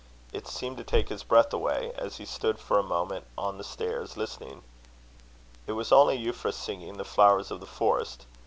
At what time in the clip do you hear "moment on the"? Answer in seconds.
2.83-3.63